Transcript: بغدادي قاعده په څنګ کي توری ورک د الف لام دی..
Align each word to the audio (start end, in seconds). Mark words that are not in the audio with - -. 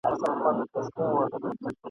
بغدادي 0.07 0.41
قاعده 0.43 0.63
په 0.71 0.77
څنګ 0.83 0.87
کي 0.87 0.91
توری 0.95 1.11
ورک 1.17 1.31
د 1.31 1.35
الف 1.43 1.57
لام 1.61 1.67
دی.. 1.71 1.71